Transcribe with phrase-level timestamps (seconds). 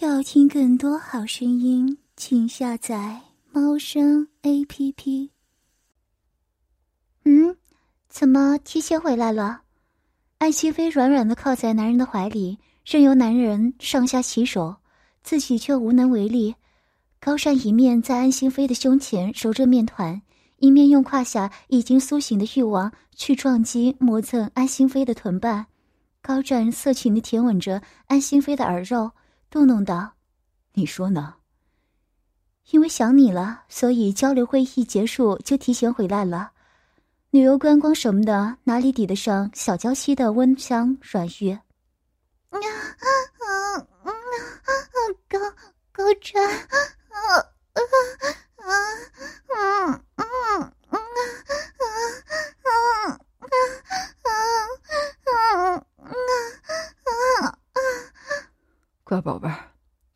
[0.00, 5.30] 要听更多好声音，请下载猫声 A P P。
[7.24, 7.54] 嗯，
[8.08, 9.60] 怎么提前回来了？
[10.38, 14.76] 安心飞软软的靠在男人的怀里，任由男人上下其手，
[15.22, 16.54] 自己却无能为力。
[17.20, 20.22] 高山一面在安心飞的胸前揉着面团，
[20.56, 25.66] 一面用胯下已经苏醒的欲望去撞击磨蹭安心飞的臀瓣。
[26.22, 29.10] 高湛色情的舔吻着安心飞的耳肉。
[29.52, 30.14] 动动道
[30.72, 31.34] ：“你说呢？
[32.70, 36.52] 因为想你了，所以交流会议结束就提前回来了。
[37.28, 41.50] 旅游观光什么的，哪里抵得上小娇妻的温香软玉？
[41.50, 41.60] 啊
[42.48, 42.58] 啊
[43.40, 44.10] 啊啊！
[45.28, 45.38] 高
[45.92, 46.78] 高湛，啊
[47.10, 47.36] 啊
[47.76, 47.84] 啊
[48.56, 48.72] 啊
[50.16, 50.32] 啊啊
[50.86, 50.96] 啊啊
[59.01, 59.01] 啊！
[59.12, 59.58] 乖宝贝儿，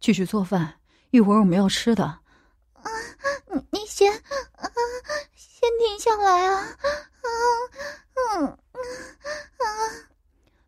[0.00, 0.72] 继续做饭，
[1.10, 2.02] 一会儿我们要吃的。
[2.02, 2.20] 啊，
[3.52, 4.70] 你你先，啊，
[5.34, 6.62] 先停下来啊！
[6.62, 7.28] 啊，
[8.38, 8.56] 嗯，啊！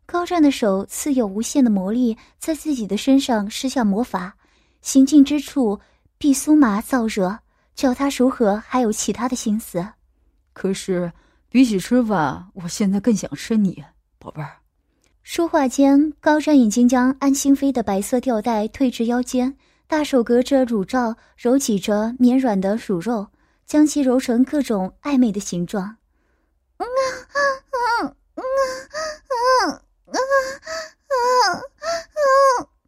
[0.05, 4.37] 高湛的手似有无限的魔力，在自己的身上施下魔法，
[4.83, 5.79] 行进之处
[6.19, 7.39] 必酥麻燥热，
[7.73, 9.83] 叫他如何还有其他的心思？
[10.53, 11.11] 可是
[11.49, 13.83] 比起吃饭，我现在更想吃你，
[14.19, 14.57] 宝贝儿。
[15.31, 19.55] 说话间，高湛已经将安心妃的白色吊带退至腰间，
[19.85, 23.27] 大手隔着乳罩揉挤着绵软的乳肉，
[23.63, 25.83] 将其揉成各种暧昧的形状。
[26.77, 28.41] 啊啊啊啊啊
[30.07, 30.17] 啊啊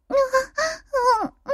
[0.08, 1.48] 啊啊！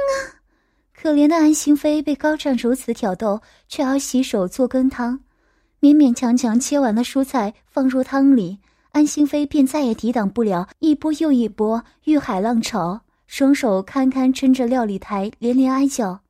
[0.99, 5.19] 可怜的安心妃被高湛如此挑逗，却要洗手做羹汤，
[5.79, 8.57] 勉勉强强切完了蔬菜，放入汤里。
[8.91, 16.21] 安心妃便再也抵挡不了一波又一波欲海浪潮，双手堪堪撑着料理台，连连哀叫，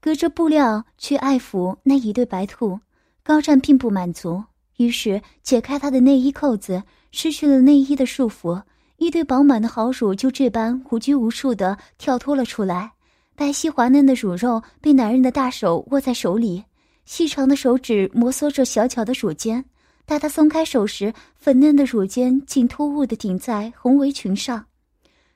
[0.00, 2.80] 隔着布料去爱抚那一对白兔。
[3.22, 4.42] 高湛并不满足，
[4.78, 6.82] 于是解开他的内衣扣子，
[7.12, 8.62] 失去了内衣的束缚，
[8.96, 12.92] 一对饱满的好乳就这般无拘无束地跳脱了出来。
[13.36, 16.64] 白皙滑嫩的乳肉被男人的大手握在手里，
[17.04, 19.64] 细长的手指摩挲着小巧的乳尖。
[20.10, 24.66] 待他松开手时，粉嫩的乳尖竟突兀地顶在红围裙上。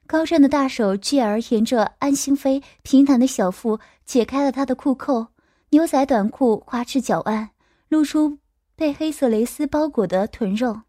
[0.04, 5.28] 高湛的大手继而沿着安心妃平坦的小腹解开了她的裤扣，
[5.70, 7.50] 牛仔短裤滑至脚腕，
[7.88, 8.38] 露出
[8.74, 10.80] 被黑色蕾丝包裹的臀肉。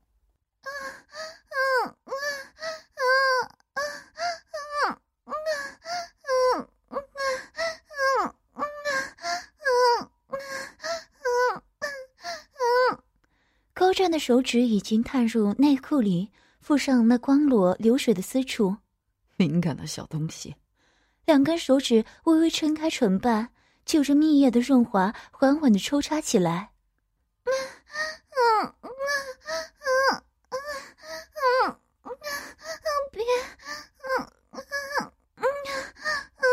[14.05, 16.29] 高湛的手指已经探入内裤里，
[16.61, 18.77] 附上那光裸流水的私处。
[19.35, 20.55] 敏感的小东西，
[21.25, 23.49] 两根手指微微撑开唇瓣，
[23.83, 26.69] 就着蜜液的润滑，缓缓的抽插起来。
[27.45, 27.51] 嗯
[28.29, 28.89] 嗯嗯
[29.81, 30.59] 嗯嗯
[31.71, 32.13] 嗯嗯，
[33.11, 33.23] 别，
[34.03, 34.61] 嗯嗯
[35.37, 35.49] 嗯
[36.37, 36.45] 嗯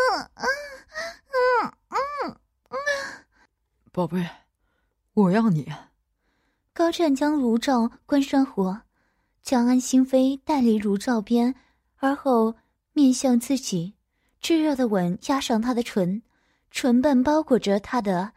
[1.29, 2.37] 嗯嗯
[2.71, 2.77] 嗯，
[3.93, 4.27] 宝贝，
[5.13, 5.71] 我要你。
[6.83, 8.77] 高湛将炉灶关上火，
[9.45, 11.55] 将安心妃带离炉灶边，
[11.99, 12.57] 而后
[12.93, 13.95] 面向自己，
[14.41, 16.21] 炙热的吻压上他的唇，
[16.73, 18.33] 唇瓣包裹着他的。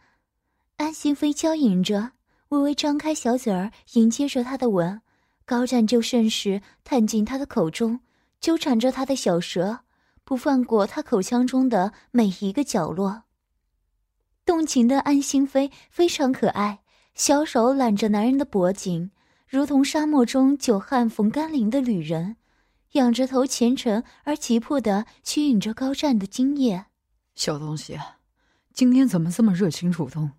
[0.76, 2.12] 安心妃娇吟着，
[2.50, 5.02] 微微张开小嘴儿迎接着他的吻。
[5.44, 7.98] 高湛就顺势探进他的口中，
[8.40, 9.80] 纠缠着他的小舌，
[10.22, 13.24] 不放过他口腔中的每一个角落。
[14.44, 16.78] 动情的安心妃非常可爱。
[17.16, 19.10] 小手揽着男人的脖颈，
[19.48, 22.36] 如同沙漠中久旱逢甘霖的旅人，
[22.92, 26.84] 仰着头虔诚而急迫地吸引着高湛的精液。
[27.34, 27.98] 小东西，
[28.74, 30.30] 今天怎么这么热情主动？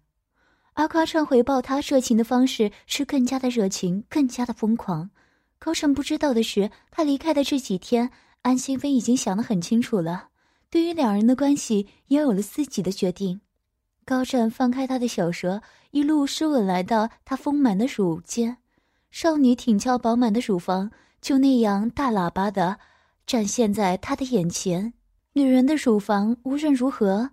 [0.73, 5.09] 阿夸趁回报他热情的方式是更加的热情，更加的疯狂。
[5.57, 8.11] 高湛不知道的是，他离开的这几天，
[8.43, 10.27] 安心妃已经想得很清楚了，
[10.69, 13.41] 对于两人的关系也有了自己的决定。
[14.05, 15.61] 高湛放开他的小舌，
[15.91, 18.57] 一路湿吻来到她丰满的乳尖，
[19.11, 20.91] 少女挺翘饱满的乳房
[21.21, 22.77] 就那样大喇叭的
[23.25, 24.93] 展现在他的眼前。
[25.33, 27.29] 女人的乳房无论如何，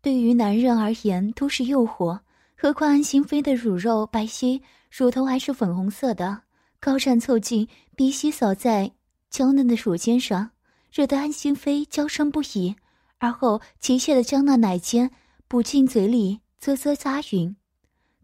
[0.00, 2.20] 对于男人而言都是诱惑，
[2.56, 4.60] 何况安心妃的乳肉白皙，
[4.90, 6.42] 乳头还是粉红色的。
[6.80, 8.90] 高湛凑近，鼻息扫在
[9.30, 10.50] 娇嫩的乳尖上，
[10.92, 12.74] 惹得安心妃娇声不已，
[13.18, 15.10] 而后急切的将那奶尖。
[15.46, 17.54] 补进嘴里，啧啧咂吮。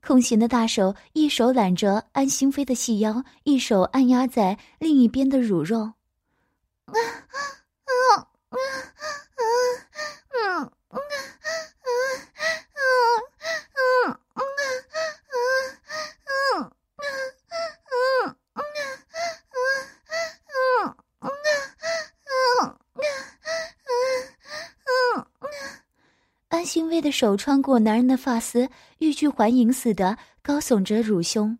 [0.04, 5.92] 空闲的大手一手揽着安心妃的细腰一手按压在另一边的乳肉。
[27.00, 28.68] 的手穿过男人的发丝，
[28.98, 31.58] 欲拒还迎似的高耸着乳胸，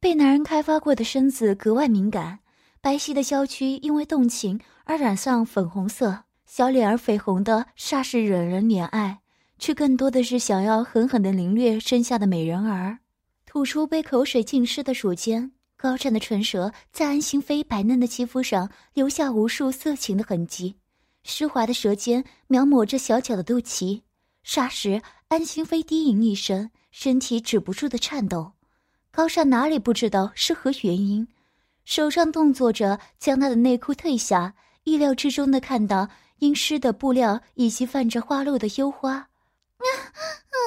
[0.00, 2.40] 被男人开发过的身子格外敏感，
[2.80, 9.20] 白皙的娇躯因为动情而染上粉红色，小脸儿绯红的煞是惹人怜爱，
[9.58, 12.98] 却更多的是想要狠狠的凌虐身下的美人儿。
[13.46, 20.76] 吐出被口水浸湿的乳尖，高湛的唇舌在安心妃白嫩的肌肤上留下无数色情的痕迹，
[21.22, 24.02] 湿滑的舌尖描摹着小巧的肚脐。
[24.44, 28.52] 霎时，安心妃低吟一声，身体止不住的颤抖。
[29.10, 31.28] 高湛哪里不知道是何原因，
[31.84, 34.54] 手上动作着将她的内裤褪下，
[34.84, 36.08] 意料之中的看到
[36.38, 39.14] 因湿的布料以及泛着花露的幽花。
[39.14, 39.28] 啊，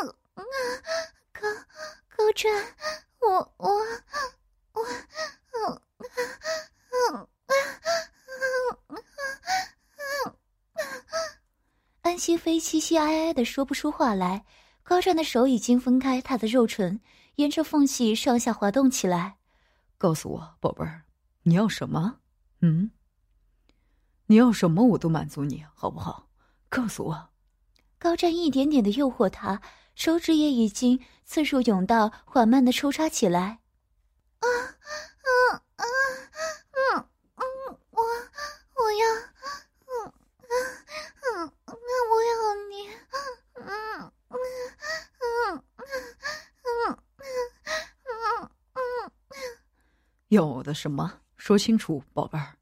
[0.02, 0.44] 嗯啊，
[1.34, 1.42] 高。
[2.18, 2.50] 高湛，
[3.20, 3.70] 我我
[4.72, 4.82] 我，
[5.54, 7.28] 嗯嗯嗯
[8.88, 9.04] 嗯
[12.06, 14.46] 安西妃凄凄哀哀的说不出话来。
[14.84, 17.02] 高湛的手已经分开她的肉唇，
[17.38, 19.38] 沿着缝隙上下滑动起来。
[19.98, 21.02] 告诉我，宝贝儿，
[21.42, 22.18] 你要什么？
[22.62, 22.92] 嗯？
[24.28, 26.28] 你要什么我都满足你，好不好？
[26.70, 27.30] 告诉我。
[27.98, 29.60] 高湛一点点的诱惑他。
[29.96, 33.62] 手指也已经刺入甬道，缓慢的抽插起来。
[34.42, 35.84] 啊，啊啊
[36.98, 39.06] 嗯嗯，我我要，
[40.50, 40.54] 嗯
[41.22, 41.76] 嗯嗯，
[42.12, 42.32] 我要
[42.70, 43.18] 你，嗯
[43.56, 44.44] 嗯嗯
[45.50, 45.64] 嗯
[48.04, 48.30] 嗯
[48.74, 48.80] 嗯，
[50.30, 51.22] 要我的什么？
[51.38, 52.56] 说清楚，宝贝儿。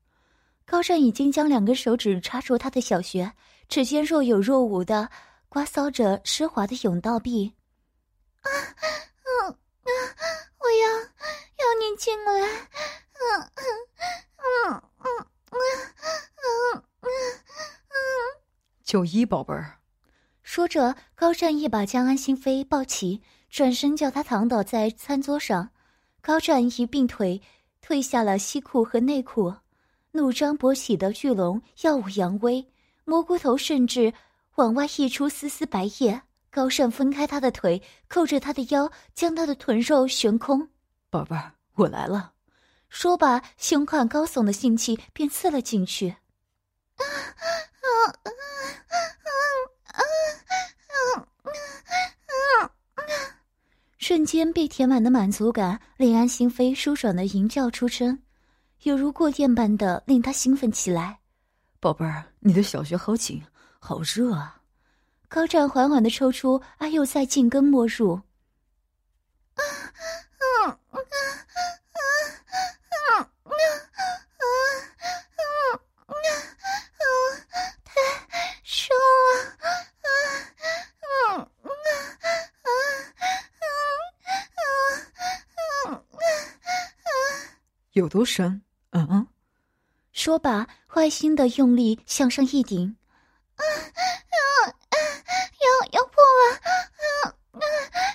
[0.65, 3.31] 高湛已经将两根手指插入他的小穴，
[3.67, 5.09] 指尖若有若无的。
[5.49, 7.53] 刮搔着湿滑的甬道壁，
[8.41, 9.89] 啊，嗯啊，
[10.57, 13.63] 我要要你进来，嗯嗯
[14.37, 15.07] 嗯嗯嗯
[15.51, 15.55] 嗯
[16.73, 16.83] 嗯，
[18.83, 19.79] 九一宝贝儿，
[20.41, 25.69] 说着，高湛一把将安心妃抱起，转身叫她躺倒在餐桌上。
[26.21, 27.41] 高湛一并腿
[27.85, 29.53] 褪下了西裤和内裤，
[30.11, 32.65] 怒张勃起的巨龙耀武扬威，
[33.05, 34.13] 蘑菇头甚至。
[34.55, 36.21] 往外溢出丝丝白液，
[36.51, 40.69] 高盛分开他的腿，扣着他的腰，将他的臀肉悬空。
[41.09, 42.33] 宝贝儿，我来了。
[42.87, 46.17] 说罢，胸宽高耸的性器便刺了进去。
[53.97, 58.21] 瞬间被填满的满足感，令安心扉舒爽的吟叫出声，
[58.83, 61.19] 犹如过电般的令他兴奋起来。
[61.79, 63.41] 宝贝儿，你的小穴好紧。
[63.79, 64.61] 好热啊！
[65.27, 68.13] 高湛缓缓的抽出，阿又在进根没入。
[69.55, 70.99] 啊啊啊啊
[71.91, 71.99] 啊
[72.89, 73.29] 啊啊！
[77.83, 77.91] 太
[78.63, 78.95] 爽
[79.35, 79.51] 了！
[81.01, 81.67] 啊啊啊
[82.63, 82.71] 啊啊
[85.85, 87.19] 啊啊！
[87.93, 88.61] 有多深？
[88.91, 89.27] 嗯嗯。
[90.11, 92.95] 说罢，坏心的用力向上一顶。
[93.55, 94.37] 啊，啊，
[94.67, 94.95] 啊，
[95.59, 96.53] 有有破了。
[96.53, 97.65] 啊，啊，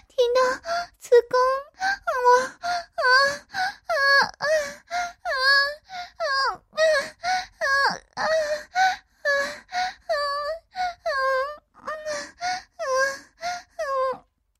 [0.08, 0.40] 听到
[0.98, 1.38] 子宫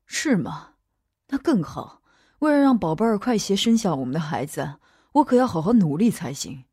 [0.07, 0.71] 是吗？
[1.29, 2.03] 那更好。
[2.41, 4.61] 为了让宝贝儿快些生下我们的孩子，
[5.19, 6.65] 我可要好好努力才行。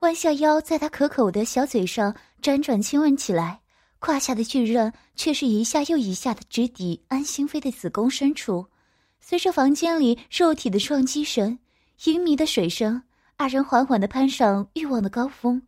[0.00, 3.60] 弯下腰，在他可口的小嘴上辗转亲吻起来，
[3.98, 8.66] 胯下的巨刃却是一下又一下的直抵安心妃的子宫深处。
[9.20, 11.58] 随着房间里肉体的撞击声、
[12.04, 13.02] 淫迷的水声，
[13.36, 15.62] 二人缓缓的攀上欲望的高峰。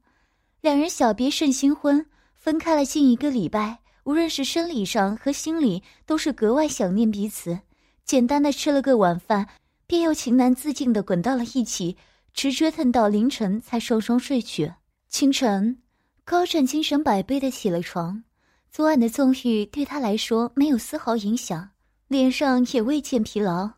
[0.61, 3.78] 两人小别胜新婚，分开了近一个礼拜。
[4.02, 7.61] 无论是生理上和心理，都是格外想念彼此。
[8.04, 9.49] 简单的吃了个晚饭，
[9.86, 11.96] 便又情难自禁的滚到了一起，
[12.32, 14.72] 直折腾到凌晨才双双睡去。
[15.08, 15.80] 清晨，
[16.24, 18.24] 高湛精神百倍的起了床，
[18.70, 21.70] 昨晚的纵欲对他来说没有丝毫影响，
[22.08, 23.70] 脸上也未见疲劳。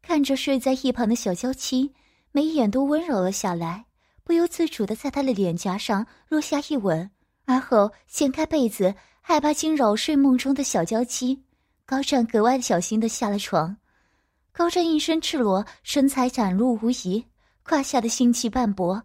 [0.00, 1.92] 看着睡在一旁的小娇妻，
[2.32, 3.84] 眉眼都温柔了下来，
[4.24, 7.10] 不由自主的在他的脸颊上落下一吻，
[7.44, 8.94] 而后掀开被子。
[9.24, 11.44] 害怕惊扰睡梦中的小娇妻，
[11.86, 13.76] 高湛格外小心的下了床。
[14.54, 17.24] 高湛一身赤裸，身材展露无遗，
[17.62, 19.02] 胯下的腥气斑驳，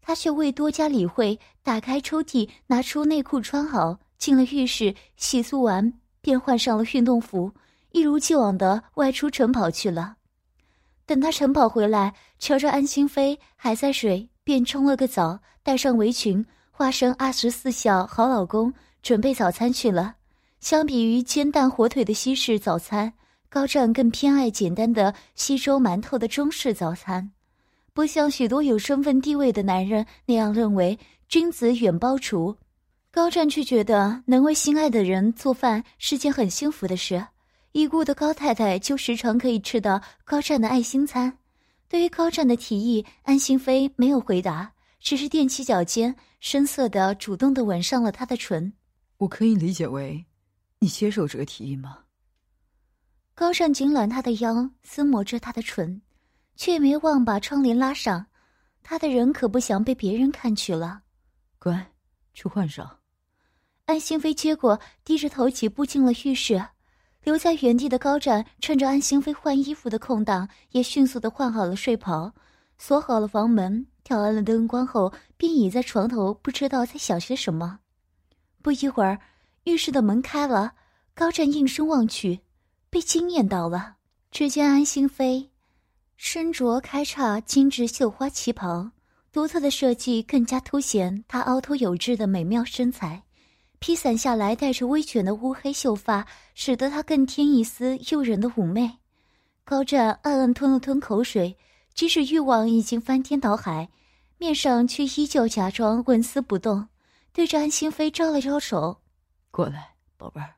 [0.00, 7.52] 他却未多加理会，打开抽屉，拿出内裤穿好，进了浴室洗漱完，便换上了运动服，
[7.92, 10.16] 一如既往的外出晨跑去了。
[11.04, 18.72] 等他晨跑回来，瞧着安心妃还在睡，便冲了个澡，戴上围裙，化身二十四孝好老公。
[19.02, 20.16] 准备早餐去了，
[20.58, 23.12] 相比于煎蛋火腿的西式早餐，
[23.48, 27.30] 高湛更偏爱简单的稀粥馒头的中式早餐。
[27.92, 30.98] 不像许多有身份地位的男人那样认为
[31.28, 32.56] 君子远庖厨，
[33.10, 37.26] 高湛却觉得能为心爱的人做饭是件很幸福的事。
[37.72, 41.38] 已故的高太太就时常可以吃到高湛的爱心餐。
[41.88, 48.72] 对于高湛的提议，安心妃没有回答，只是踮起脚尖，深色的、主动的吻上了他的唇。
[49.18, 50.26] 我可以理解为，
[50.80, 51.98] 你接受这个提议吗？
[53.38, 56.00] 高湛紧揽他的腰，撕磨着他的唇，
[56.56, 58.24] 却没忘把窗帘拉上。
[58.82, 61.02] 他的人可不想被别人看去了。
[61.58, 61.92] 乖，
[62.32, 62.98] 去换上。
[63.84, 66.68] 安心妃接过，低着头几步进了浴室。
[67.24, 72.32] 留在原地的高湛趁着安心妃换衣服的空档，也迅速的换好了睡袍，
[72.78, 77.80] 锁好了房门，调暗了灯光后，便倚在床头，不知道在想些什么。
[78.62, 79.20] 不一会儿，
[79.64, 80.72] 浴室的门开了，
[81.14, 82.40] 高湛应声望去，
[82.96, 83.96] 被惊艳到了。
[84.30, 85.50] 只见安心妃
[86.16, 88.90] 身着开叉精致绣花旗袍，
[89.30, 93.22] 独特的设计更加凸显她凹凸有致的美妙身材。
[93.80, 98.96] 披散下来、带着微卷的乌黑秀发，使得她更添一丝诱人的妩媚。
[99.62, 101.54] 高湛暗暗吞了吞口水，
[101.92, 103.90] 即使欲望已经翻天倒海，
[104.38, 106.88] 面上却依旧假装纹丝不动，
[107.34, 109.02] 对着安心妃招了招手
[109.52, 110.54] ：“过来，宝贝儿。”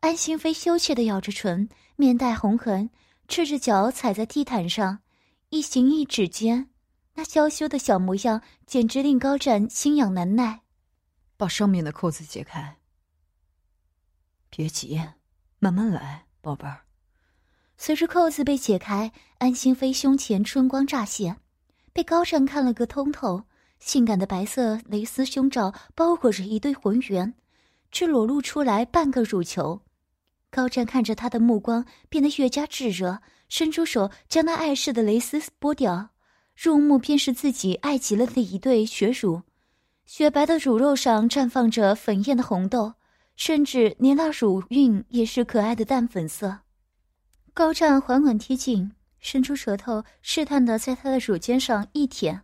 [0.00, 2.88] 安心妃羞怯的咬着唇，面带红痕，
[3.26, 5.00] 赤着脚踩在地毯上，
[5.48, 6.70] 一行一指间，
[7.14, 10.60] 那娇羞的小模样简直令高湛心痒难耐。
[11.36, 12.76] 把上面的扣子解开。
[14.48, 15.00] 别急，
[15.58, 16.82] 慢慢来，宝贝儿。
[17.76, 21.40] 随着扣子被解开，安心妃胸前春光乍现，
[21.92, 23.42] 被高湛看了个通透。
[23.80, 27.34] 性感的白色蕾丝胸罩包裹着一对浑圆，
[27.92, 29.80] 却裸露出来半个乳球。
[30.50, 36.10] 高湛看着他的目光变得越加炙热，伸出手将那碍事的蕾丝剥掉，
[36.56, 39.42] 入目便是自己爱极了的一对血乳。
[40.06, 42.94] 雪白的乳肉上绽放着粉艳的红豆，
[43.36, 46.60] 甚至连那乳晕也是可爱的淡粉色。
[47.52, 52.40] 高湛缓缓贴近，伸出舌头试探的在他的乳尖上一舔，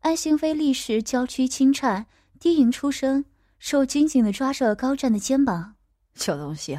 [0.00, 2.06] 安心妃立时娇躯轻颤，
[2.40, 3.26] 低吟出声，
[3.58, 5.74] 手紧紧的抓着高湛的肩膀
[6.14, 6.78] ：“小东西，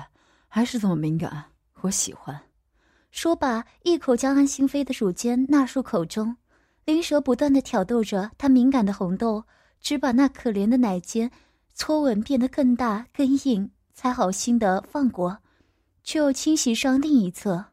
[0.55, 1.45] 还是这么敏感，
[1.81, 2.39] 我喜欢。”
[3.09, 6.37] 说罢，一口将安心妃的乳尖纳入口中，
[6.85, 9.43] 灵舌不断的挑逗着她敏感的红豆。
[9.81, 11.29] 只把那可怜的奶尖
[11.73, 15.39] 搓吻变得更大更硬，才好心的放过，
[16.03, 17.65] 却又清洗上另一侧。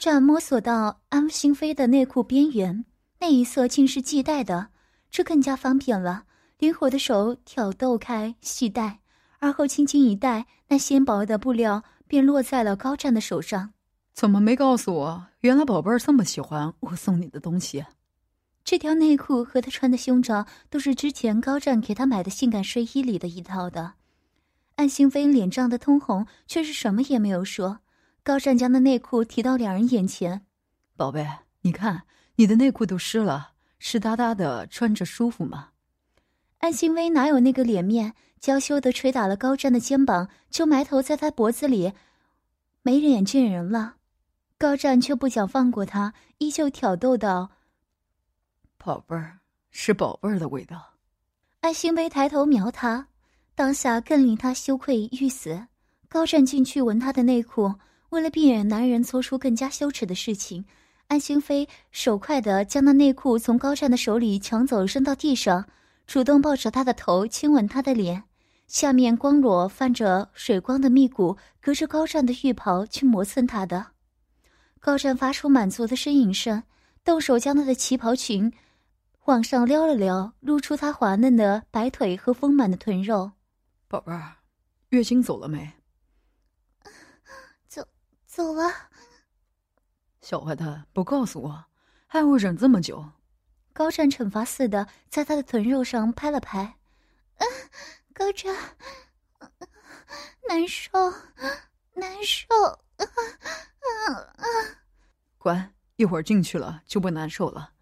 [0.00, 2.86] 湛摸索到安心妃的内裤边缘，
[3.18, 4.68] 那一侧竟是系带的，
[5.10, 6.24] 这更加方便了。
[6.58, 9.00] 灵活的手挑逗开系带，
[9.40, 13.74] 而后轻轻一带，那纤薄的布料便落在了高湛的手上。
[14.14, 15.26] 怎么没告诉我？
[15.40, 17.84] 原来宝贝儿这么喜欢我送你的东西。
[18.64, 23.92] 这条内裤和他穿的胸罩都是之前高湛给他买的性感睡衣里的一套的。
[24.76, 27.80] 安心妃脸涨得通红，却是什么也没有说。
[28.22, 30.44] 高湛将的内裤提到两人眼前，
[30.96, 31.26] 宝贝，
[31.62, 32.02] 你看
[32.36, 35.70] 你的内裤都湿了，湿哒哒的，穿着舒服吗？
[36.58, 41.92] 安心薇哪有那个脸面，娇羞的捶打了高湛的肩膀，就埋头在他脖子里，
[42.82, 43.96] 没脸见人了。
[44.58, 47.50] 高湛却不想放过他，依旧挑逗道
[48.76, 49.38] ：“宝贝儿，
[49.70, 50.94] 是宝贝儿的味道。”
[51.62, 53.08] 安心薇抬头瞄他，
[53.54, 55.66] 当下更令他羞愧欲死。
[56.08, 57.74] 高湛进去闻他的内裤。
[58.10, 60.64] 为了避免男人做出更加羞耻的事情，
[61.06, 65.64] 安心妃手快地将那内裤从高湛的手里抢走，扔到地上，
[66.06, 68.24] 主动抱着他的头亲吻他的脸。
[68.66, 73.88] 下面光裸泛着水光的蜜骨，隔着高湛的浴袍去磨蹭他的。
[74.78, 76.62] 高湛发出满足的呻吟声，
[77.04, 78.52] 动手将他的旗袍裙
[79.24, 83.32] 往上撩了撩，露出他滑嫩的白腿和丰满的臀肉。
[83.88, 84.36] 宝贝儿，
[84.90, 85.72] 月经走了没？
[88.30, 88.72] 走了，
[90.20, 91.64] 小坏蛋不告诉我，
[92.06, 93.04] 害我忍这么久？
[93.72, 96.76] 高湛惩罚似的在他的臀肉上拍了拍，
[98.14, 98.54] 高湛，
[100.48, 100.90] 难受，
[101.94, 102.46] 难受，
[105.36, 107.72] 乖，一会儿进去了就不难受了。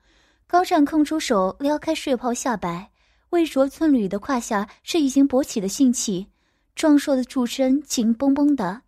[0.47, 2.91] 高湛空出手撩开睡袍下摆，
[3.31, 6.33] 微着寸缕的胯下是已经勃起的性器，
[6.75, 8.81] 壮硕的柱身紧绷绷的，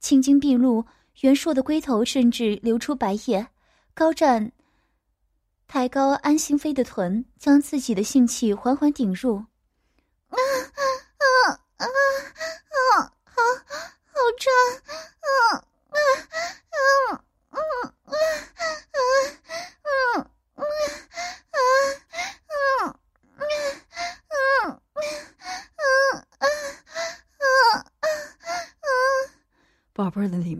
[0.00, 0.84] 青筋毕露，
[1.20, 3.46] 袁硕的龟头甚至流出白液。
[3.94, 4.50] 高湛
[5.68, 9.36] 抬高安心妃的臀，将自己的性器缓缓顶入。
[10.28, 10.82] 啊啊
[11.16, 11.24] 啊
[11.76, 13.12] 啊啊！
[13.24, 13.42] 好，
[14.04, 14.52] 好胀！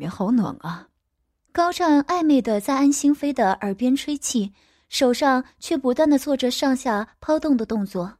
[0.04, 0.88] 面好暖啊！
[1.50, 4.52] 高湛暧昧的在安心飞的耳边吹气，
[4.90, 8.02] 手上却不断的做着上下抛动的动作。
[8.02, 8.18] 啊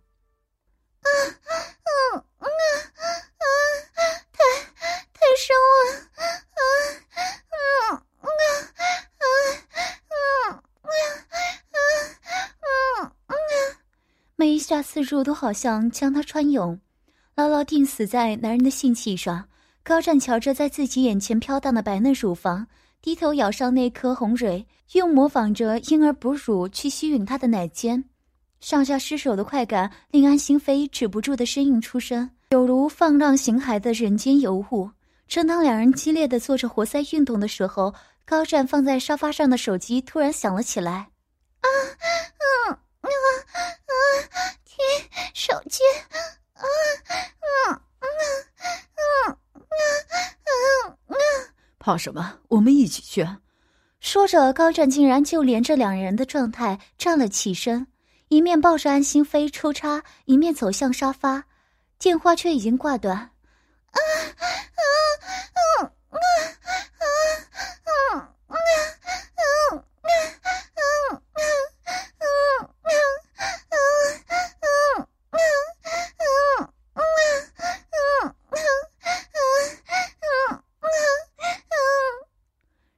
[1.04, 1.52] 啊
[1.84, 2.46] 啊啊！
[4.32, 4.38] 太
[5.12, 5.92] 太深了！
[6.56, 6.62] 啊
[7.12, 7.60] 啊
[7.92, 8.26] 啊
[9.18, 9.24] 啊
[10.08, 10.16] 啊
[12.48, 13.34] 啊啊！
[14.36, 16.80] 每一下刺入都好像将他穿涌，
[17.34, 19.50] 牢牢钉死在男人的性器上。
[19.84, 22.66] 高湛瞧着在自己眼前飘荡的白嫩乳房，
[23.02, 28.02] 低头咬上那颗红蕊，用模仿着婴儿哺乳去吸吮她的奶尖，
[28.60, 34.90] 上下失手的快感令安心妃止不住的呻吟出声，有如放浪形骸的人间尤物。
[35.28, 40.92] 正当两人激烈的做着活塞运动的时候，高湛放在沙发上的手机突然响了起来。
[41.60, 43.10] 啊啊啊啊！
[44.64, 44.76] 听
[45.34, 45.82] 手机，
[46.54, 46.64] 啊
[47.68, 48.08] 啊啊
[49.28, 49.36] 啊！
[51.84, 52.38] 怕什么？
[52.48, 53.28] 我们一起去。
[54.00, 57.86] 说着，高湛竟然就连着两人的状态站了起身，
[58.28, 61.44] 一面抱着安心飞出差，一面走向沙发，
[61.98, 63.14] 电话却已经挂断。
[63.14, 63.28] 啊
[63.92, 64.00] 啊
[64.40, 64.80] 啊
[65.52, 67.04] 啊啊啊
[67.36, 68.94] 啊啊啊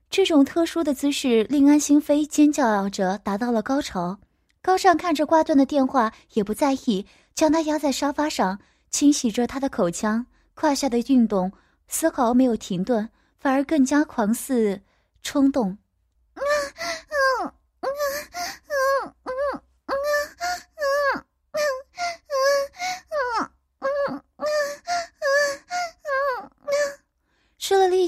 [0.09, 4.19] 这这种特殊的姿势令安心妃尖叫着达到了高潮。
[4.61, 8.59] 高尚看着挂断的电话，也不在意，将她压在沙发上，
[8.91, 11.53] 清洗着她的口腔，胯下的运动
[11.87, 13.09] 丝毫没有停顿，
[13.39, 14.81] 反而更加狂肆
[15.23, 15.79] 冲动。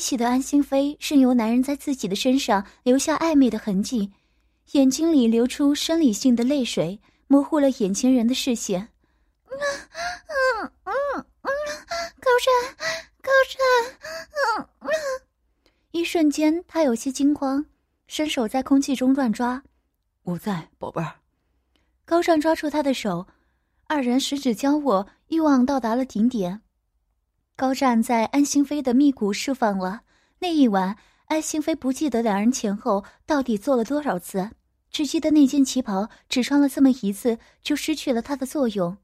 [0.01, 4.13] 失了力气的安心妃，任由男人在自己的身上留下暧昧的痕迹，
[4.73, 8.91] 眼睛里流出生理性的泪水，模糊了眼前人的视线。
[12.21, 12.77] 高湛，
[13.21, 13.59] 高湛，
[14.61, 14.91] 嗯嗯。
[15.91, 17.67] 一瞬间，他有些惊慌，
[18.07, 19.63] 伸手在空气中乱抓。
[20.23, 21.17] 我在，宝贝儿。
[22.05, 23.27] 高湛抓住他的手，
[23.89, 26.61] 二人十指交握，欲望到达了顶点。
[27.59, 30.03] 高湛在安心妃的密谷释放了
[30.39, 34.49] 那一晚，安心妃不记得两人前后到底做了多少次，
[34.93, 38.97] 只记得那件旗袍只穿了这么一次就失去了它的作用。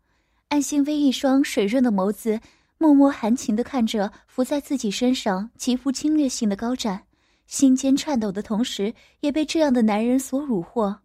[0.50, 2.38] 安心妃一双水润的眸子，
[2.78, 7.02] 默默含情地看着伏在自己身上极富侵略性的高湛，
[7.48, 11.00] 心尖颤抖的同时，也被这样的男人所虏获。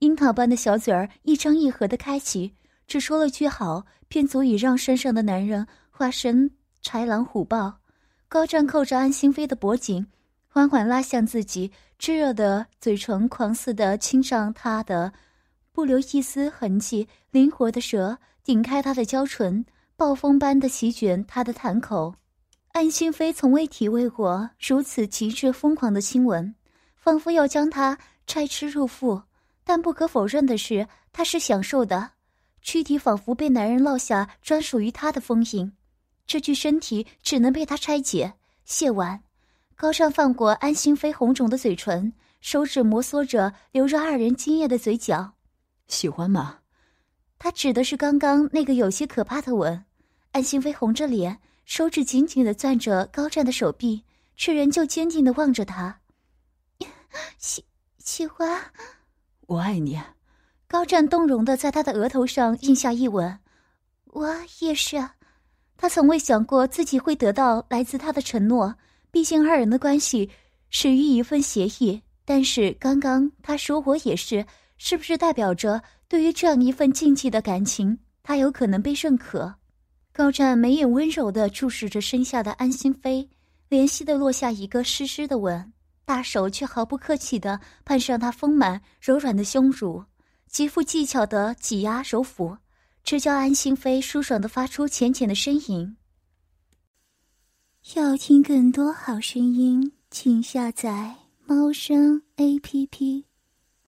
[0.00, 2.52] 樱桃般的小嘴儿一张一合的开启，
[2.86, 6.50] 只说了句好，便足以让身上的男人化身。
[6.84, 7.78] 豺狼虎豹，
[8.28, 10.06] 高湛扣着安心妃的脖颈，
[10.46, 15.10] 缓缓拉向自己，炙热的嘴唇狂似的亲上她的，
[15.72, 17.08] 不留一丝痕迹。
[17.30, 19.64] 灵活的舌顶开她的娇唇，
[19.96, 22.14] 暴风般的席卷她的潭口。
[22.72, 26.54] 安心妃从未体味过如此极致疯狂的亲吻，
[26.96, 29.22] 仿佛要将她拆吃入腹。
[29.64, 32.10] 但不可否认的是，她是享受的，
[32.60, 35.72] 躯体仿佛被男人烙下专属于她的封印。
[36.26, 38.34] 这具身体只能被他拆解、
[38.64, 39.22] 卸完。
[39.76, 45.34] 高尚放过安心飞红肿的嘴唇，手指摩挲着流着二人精液的嘴角。
[45.88, 46.60] 喜欢吗？
[47.38, 49.84] 他指的是刚刚那个有些可怕的吻。
[50.30, 54.02] 安心飞红着脸，手指紧紧的攥着高湛的手臂，
[54.36, 56.00] 却仍旧坚定的望着他。
[57.38, 57.64] 喜
[57.98, 58.72] 喜欢，
[59.46, 60.00] 我爱你。
[60.66, 63.38] 高湛动容的在他的额头上印下一吻。
[64.06, 64.96] 我也是。
[65.84, 68.74] 他从未想过自己会得到来自他的承诺，
[69.10, 70.30] 毕竟二人的关系
[70.70, 72.00] 始于一份协议。
[72.24, 74.46] 但是刚刚他说“我也是”，
[74.78, 79.56] 是不是代表着对于这样一份禁忌的感情，他有可能被认可？
[80.10, 83.28] 高湛眉眼温柔地注视着身下的安心妃，
[83.68, 85.70] 怜惜地落下一个湿湿的吻，
[86.06, 90.02] 大手却毫不客气地攀上她丰满柔软的胸乳，
[90.48, 92.56] 极富技巧地挤压揉抚。
[93.04, 95.96] 只叫安心飞舒爽的发出浅浅的呻吟。
[97.94, 101.14] 要听更多好声音，请下载
[101.44, 103.26] 猫声 A P P。